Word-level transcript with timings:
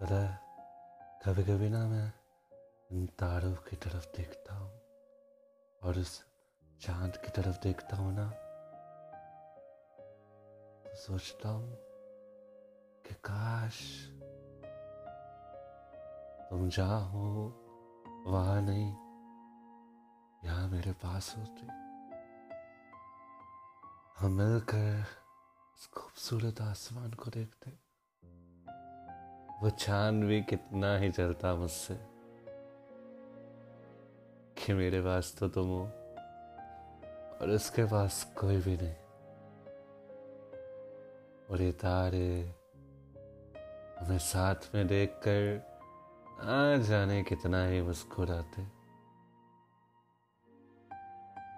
पता 0.00 0.14
है 0.14 0.40
कभी 1.24 1.42
कभी 1.42 1.68
ना 1.68 1.86
मैं 1.86 2.12
इन 2.92 3.06
तारों 3.06 3.52
की 3.52 3.76
तरफ़ 3.76 4.06
देखता 4.16 4.54
हूँ 4.54 4.80
और 5.82 5.98
उस 5.98 6.24
चाँद 6.80 7.16
की 7.16 7.28
तरफ़ 7.28 7.60
देखता 7.62 7.96
हूँ 7.96 8.14
ना 8.14 8.30
तो 10.84 10.96
सोचता 10.96 11.48
हूँ 11.48 11.72
कि 13.06 13.14
काश 13.14 13.80
तुम 16.50 16.68
जहाँ 16.68 17.00
हो, 17.10 17.22
वहाँ 18.26 18.62
नहीं, 18.62 18.92
यहाँ 20.44 20.68
मेरे 20.68 20.92
पास 20.92 21.34
होते। 21.38 21.66
हम 24.18 24.32
मिलकर 24.32 25.04
इस 25.78 25.86
खूबसूरत 25.86 26.60
आसमान 26.60 27.12
को 27.12 27.30
देखते। 27.30 27.85
वो 29.62 29.70
चाँद 29.70 30.24
भी 30.24 30.42
कितना 30.42 30.96
ही 30.96 31.12
चलता 31.12 31.54
मुझसे। 31.54 31.94
कि 34.58 34.72
मेरे 34.72 35.00
पास 35.00 35.36
तो 35.38 35.48
तुम 35.48 35.66
हो, 35.66 35.84
और 37.40 37.50
उसके 37.50 37.84
पास 37.84 38.34
कोई 38.38 38.56
भी 38.56 38.76
नहीं। 38.76 38.94
और 41.50 41.62
ये 41.62 41.72
तारे 41.72 42.54
हमें 44.00 44.18
साथ 44.18 44.54
में 44.74 44.86
देखकर 44.86 45.62
आ 46.40 46.76
जाने 46.76 47.22
कितना 47.22 47.66
ही 47.66 47.82
मुस्कुराते। 47.82 48.62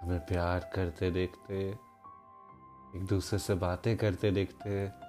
हमें 0.00 0.26
प्यार 0.26 0.70
करते 0.74 1.10
देखते, 1.10 1.70
एक 2.96 3.06
दूसरे 3.08 3.38
से 3.38 3.54
बातें 3.54 3.96
करते 3.96 4.30
देखते 4.30 5.03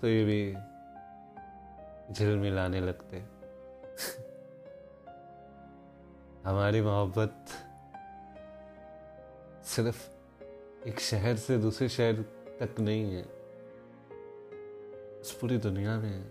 तो 0.00 0.08
ये 0.08 0.24
भी 0.24 0.54
झिलमिलाने 2.14 2.80
लगते 2.80 3.16
हमारी 6.44 6.80
मोहब्बत 6.80 7.44
सिर्फ़ 9.64 10.88
एक 10.88 11.00
शहर 11.00 11.36
से 11.36 11.58
दूसरे 11.58 11.88
शहर 11.88 12.22
तक 12.60 12.80
नहीं 12.80 13.14
है 13.14 13.22
इस 15.20 15.36
पूरी 15.40 15.58
दुनिया 15.58 15.98
में 16.00 16.08
है। 16.08 16.24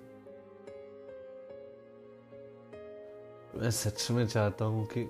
मैं 3.56 3.72
सच 3.72 4.12
में 4.12 4.28
चाहता 4.28 4.66
हूँ 4.66 4.86
कि 4.98 5.04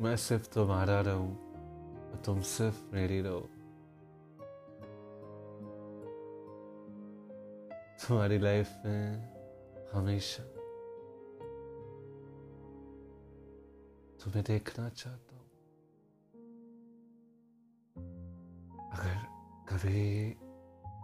मैं 0.00 0.16
सिर्फ़ 0.16 0.48
तुम्हारा 0.54 1.00
रहूँ 1.00 1.32
और 2.10 2.22
तुम 2.26 2.40
सिर्फ़ 2.42 2.82
मेरी 2.92 3.20
रहो। 3.20 3.48
तुम्हारी 8.00 8.38
लाइफ 8.38 8.70
में 8.86 9.34
हमेशा 9.92 10.42
तुम्हें 14.24 14.44
देखना 14.44 14.88
चाहता 14.88 15.36
हूँ। 15.36 15.44
अगर 18.92 19.16
कभी 19.68 20.30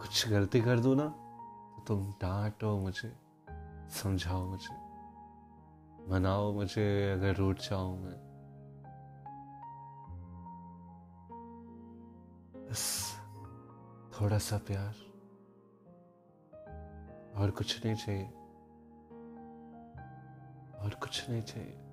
कुछ 0.01 0.29
गलती 0.29 0.61
कर 0.61 0.81
दूँ 0.81 0.95
ना 0.97 1.07
तो 1.07 1.85
तुम 1.89 2.13
डांटो 2.13 2.79
मुझे, 2.79 3.13
समझाओ 3.91 4.47
मुझे, 4.47 4.75
मनाओ 6.09 6.53
मुझे 6.53 7.13
अगर 7.13 7.37
रूठ 7.37 7.59
जाऊँ 7.59 7.99
मैं। 8.01 8.19
बस 12.71 13.15
थोड़ा 14.13 14.39
सा 14.39 14.59
प्यार। 14.59 15.10
और 17.41 17.51
कुछ 17.51 17.87
नहीं 17.87 17.97
चाहिए। 17.97 18.25
और 20.79 20.95
कुछ 20.95 21.31
नहीं 21.31 21.43
चाहिए। 21.43 21.90